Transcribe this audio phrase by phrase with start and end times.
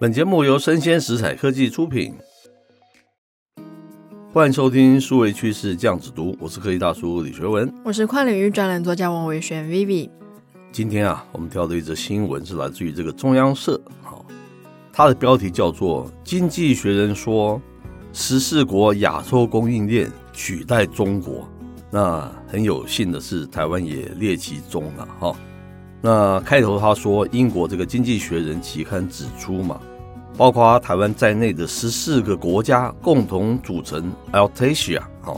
[0.00, 2.14] 本节目由生鲜食材科技出品，
[4.32, 10.08] 欢迎收听数位趋势酱子读，我是科技大叔李学文，我是跨领域专栏作家王维轩 Vivi。
[10.70, 14.24] 今天啊，我们挑的一则新闻是来自于这个中央社，好，
[14.92, 17.60] 它的标题叫做《经济学人说
[18.12, 21.34] 十四国亚洲供应链取代中国》。
[21.90, 25.36] 那很有幸的是，台湾也列其中了哈。
[26.00, 29.80] 那开头他说，英国这个《经济学人》期刊指出嘛，
[30.38, 35.36] 包括台湾在内的十四个国家共同组成 Altasia，哈，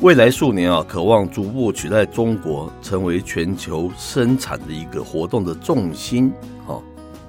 [0.00, 6.32] 未来数年啊，渴望逐步取代中国，成为全球生产的一个活动的重心。
[6.66, 6.80] 哈，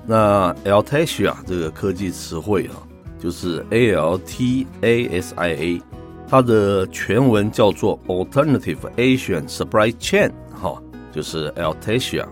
[0.06, 2.80] 那 Altasia 这个科技词汇啊，
[3.20, 5.82] 就是 A L T A S I A。
[6.26, 12.26] 它的全文叫做 Alternative Asian Supply Chain，哈，就是 Altasia。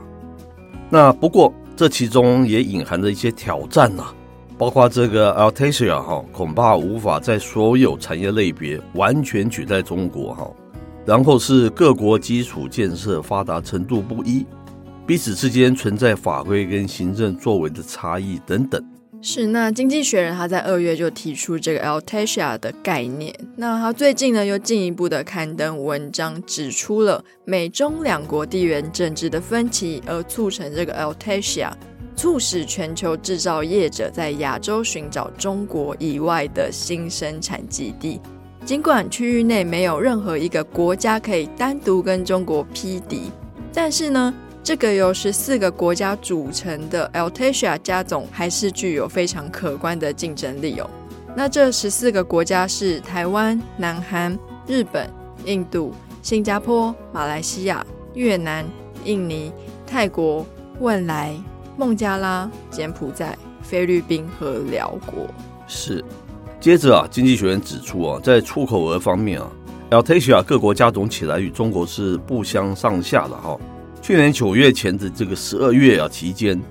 [0.89, 4.05] 那不过这其中也隐含着一些挑战呐，
[4.61, 10.47] 包括这个 ALTAIA 哈，恐怕无法在所有产业类别完全取代中国哈。
[11.03, 14.45] 然后是各国基础建设发达程度不一，
[15.07, 18.79] 彼此之间存在法规跟行政作为的差异等等。
[19.23, 23.33] 是，那经济学人他在二月就提出这个 ALTAIA 的概念。
[23.55, 31.71] 那他最近呢又进一步的刊登文章，指出了美中两国地缘政治的分歧，而促成这个 ALTAIA，
[32.15, 38.19] 促使全球制造业者在亚洲寻找中国以外的新生产基地。
[38.63, 43.31] 尽管区域内没有任何一个国家可以单独跟中国匹敌，
[43.73, 50.87] 但是呢，这个由十四个国家组成的 a l t a s i a 加总还是具有非常可观的竞争力哦。
[51.35, 55.09] 那这十四个国家是台湾、南韩、日本、
[55.45, 58.63] 印度、新加坡、马来西亚、越南、
[59.05, 59.51] 印尼、
[59.87, 60.45] 泰国、
[60.81, 61.33] 汶莱、
[61.77, 65.27] 孟加拉、柬埔寨、菲律宾和寮国。
[65.67, 66.03] 是。
[66.59, 69.49] 接着啊，经济学人指出啊，在出口额方面啊
[69.89, 73.57] ，Altasia 各国加总起来与中国是不相上下的哈。
[73.99, 76.61] 去年九月前的这个十二月啊期间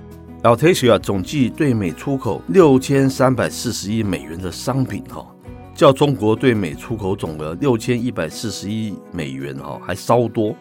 [0.43, 5.27] ，Altasia 总计对美出口六千三百四十亿美元的商品哈，
[5.75, 10.55] 较中国对美出口总额六千一百四十亿美元哈还稍多。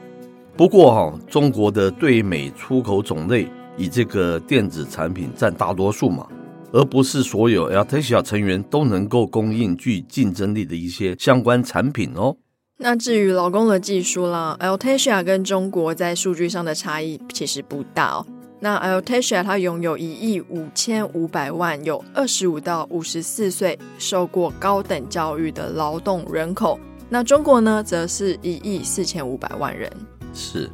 [0.57, 3.47] 不过哈，中国的对美出口种类
[3.77, 6.27] 以这个电子产品占大多数嘛，
[6.73, 12.37] 而不是所有 ALTAIA 成员都能够供应具竞争力的一些相关产品哦。
[12.79, 18.27] 那至于劳工的技术啦，ALTAIA 跟中国在数据上的差异其实不大哦。
[18.61, 26.79] 那 ALTAIA 它拥有一亿五千五百万有二十五到五十四岁受过高等教育的劳动人口，
[27.09, 29.91] 那中国呢，则是一亿四千五百万人。
[30.35, 30.71] 是。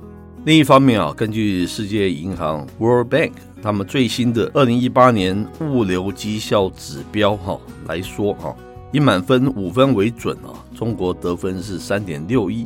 [0.46, 7.58] 另一方面啊，根据世界银行 World Bank 他们最新的二零一八年物流绩效指标哈
[7.88, 8.54] 来说哈。
[8.92, 12.64] 以满分五分为准啊，中国得分是三点六一，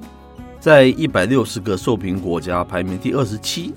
[0.61, 3.73] 在一百六十个受评国家排名第二十七。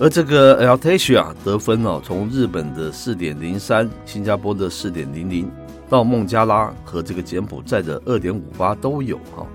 [0.00, 5.48] 而这个 a l t a s i a 得分呢，从日本的四点零三、新加坡的四点零零，
[5.88, 9.46] 到孟加拉和这个柬埔寨的二点五八都有哈。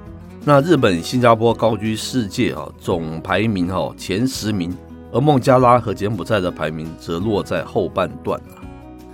[0.44, 4.76] 那日本、新加坡高居世界啊总排名哈前十名，
[5.12, 8.42] 而孟加拉和柬埔寨的排名则落在后半段。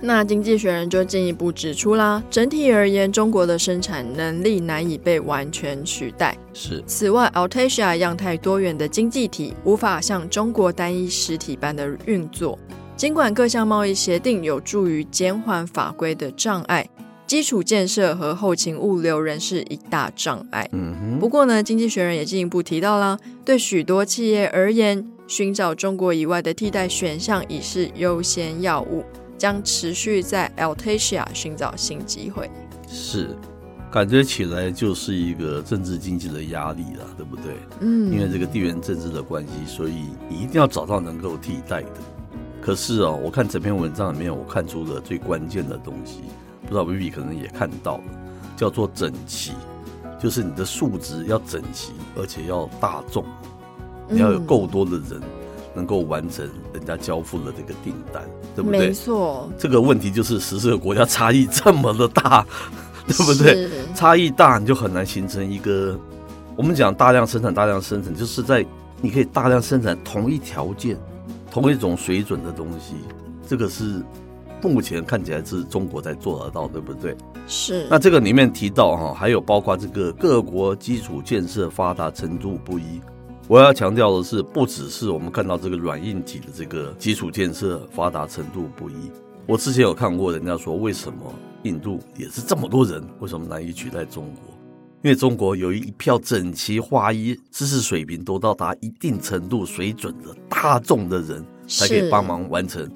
[0.00, 6.34] 那经济学人就进一步指出啦，整体而言，中国的生产能力难以被完全取代。
[6.54, 6.82] 是。
[6.86, 12.58] 此外，ALTAIA 样态多元的经济体无法像中国单一实体般的运作。
[12.96, 16.88] 尽管各项贸易协定有助于减缓法规的障碍，
[17.28, 20.68] 基础建设和后勤物流仍是一大障碍。
[20.72, 21.18] 嗯哼。
[21.20, 29.04] 不过呢，经济学人也进一步提到啦，对许多企业而言，寻找中国以外的替代选项已是优先要务。
[29.36, 32.50] 将持续在 ALTAIA 寻找新机会，
[32.88, 33.36] 是，
[33.88, 37.54] 感觉起来就是一个政治经济的压力了，对不对？
[37.78, 41.90] 嗯，因为这个地缘政治的关系，所以一定要找到能够替代的。
[42.60, 46.22] 可是哦，我看整篇文章里面，我看出了最关键的东西，
[46.68, 48.04] 不知道 Vivi 可能也看到了，
[48.56, 49.52] 叫做整齐，
[50.20, 53.24] 就是你的数值要整齐，而且要大众，
[54.08, 55.20] 你要有够多的人。
[55.20, 55.22] 嗯
[55.74, 58.24] 能够完成人家交付的这个订单，
[58.56, 58.88] 对不对？
[58.88, 62.44] 没错，这个问题就是十四个国家差异这么的大，
[63.06, 63.70] 对不对？
[63.94, 65.96] 差异大，你就很难形成一个
[66.56, 68.66] 我们讲大量生产、大量生产，就是在
[69.00, 70.98] 你可以大量生产同一条件、
[71.48, 72.94] 同一种水准的东西。
[73.46, 74.02] 这个是
[74.62, 77.14] 目前看起来是中国在做得到，对不对？
[77.46, 77.86] 是。
[77.90, 83.00] 那这个里面提到哈，还有包括这个各国基础建设发达程度不一。
[83.46, 89.10] 我要强调的是，不只是我们看到这个软硬体的这个基础建设发达程度不一，
[89.46, 91.18] 我之前有看过人家说，为什么
[91.62, 94.54] 印度也是这么多人，为什么难以取代中国？
[95.02, 102.86] 因为中国有一票整齐划一、知识水平都到达一定程度水准的大众的人，才可以帮忙完成，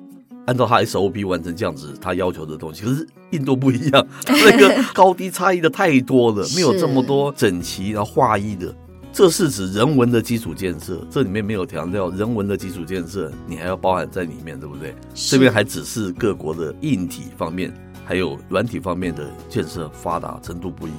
[0.46, 2.84] 按照他 SOP 完成这样子他要求的东西。
[2.84, 8.74] 可是印度不一样，那个 高低差异的太多了，没有这么多整齐然后划一的。
[9.12, 14.94] 这是指人文的基础建设，这里面没有强调人文的基础建设，你还要包含在里面，对不对？
[15.14, 17.70] 这边还只是各国的硬体方面，
[18.06, 20.92] 还有软体方面的建设发达程度不一，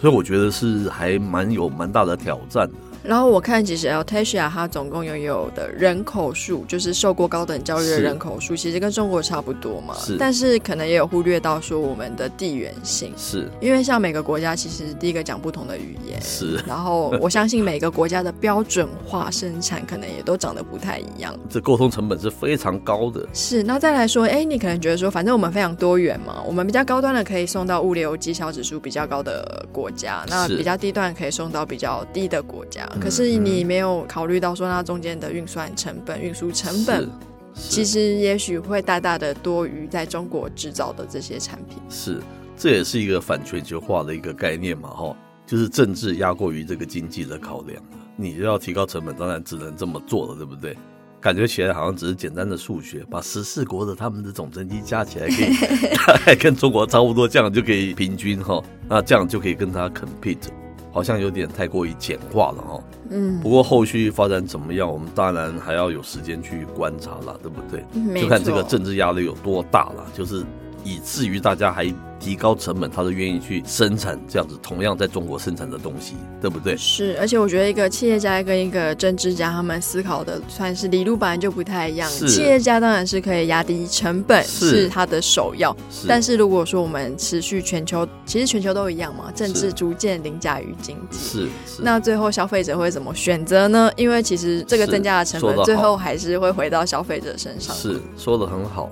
[0.00, 2.74] 所以我觉得是还蛮有蛮大的挑战的。
[3.06, 9.94] 然后我看，其实 AirTasia 它总共拥有的人口数，就是受过高等教育的人口数，其实跟中国差不多嘛。
[9.96, 16.56] 是，但是可能也有忽略到说我们的地缘性，是因为像每个国家其实第一个讲不同的语言，是。
[16.66, 23.26] 然后我相信每个国家的标准化生产可能也都长得不太一样， 这沟通成本是非常高的。
[23.32, 32.88] 是，那再来说，哎，你可能觉得说，反正我们非常多元嘛，我们比较高端的可以送到物流绩效指数比较高的国家，那比较低端可以送到比较低的国家。
[33.00, 37.08] 可是你没有考虑到说，那中间的运算成本、运输成本，
[37.54, 41.78] 其实也许会大大的多于在中国制造的这些产品。
[41.88, 42.20] 是，
[42.56, 45.16] 这也是一个反全球化的一个概念嘛，哈，
[45.46, 47.82] 就是政治压过于这个经济的考量。
[48.16, 50.76] 你要提高成本，当然只能这么做了，对不对？
[51.20, 60.48] 感觉起来好像只是简单的数学，把十四国的他们的总成绩加起来，可以大概 跟中国差不多，这样就可以平均哈，那这样就可以跟他 compete。
[60.96, 67.84] 好像有点太过于简化了哦，嗯，不过后续发展怎么样，我们当然还要有时间去观察了，对不对？
[68.22, 70.42] 就看这个政治压力有多大了，就是。
[70.86, 76.76] 以至于大家还提高成本，他都愿意去生产这样子同样在中国生产的东西，对不对？
[76.76, 82.08] 是，而且我觉得一个企业家跟一个政治家，他们思考的算是理路本来就不太一样。
[82.08, 85.76] 企业家当然是可以压低成本，是他的首要。
[86.06, 91.18] 但是如果说我们持续全球，其实全球都一样嘛，政治逐渐凌驾于经济。
[91.18, 91.82] 是，是。
[91.82, 93.90] 那最后消费者会怎么选择呢？
[93.96, 97.74] 因为其实这个增加的成本，最后还是会回到消费者身上。
[97.74, 98.88] 是，说的很好。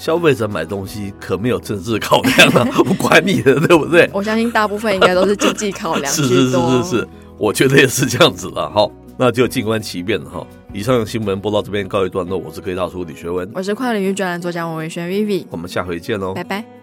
[0.00, 4.08] 消费者买东西可没有政治考量啊， 我管你的，对不对？
[4.14, 6.10] 我相信大部分应该都是经济考量。
[6.10, 10.46] 是是是是是，我觉得也是这样子的哈，那就静观其变了哈。
[10.72, 16.79] 以上新闻播到这边告一段落，我是科技大叔李学文，我是跨领域专栏作家王维轩 Vivi，我们下回见喽，拜拜。